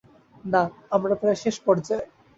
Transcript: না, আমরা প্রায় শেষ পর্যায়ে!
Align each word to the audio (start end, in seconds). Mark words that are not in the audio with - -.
না, 0.43 0.61
আমরা 0.95 1.13
প্রায় 1.15 1.37
শেষ 1.43 1.55
পর্যায়ে! 1.65 2.05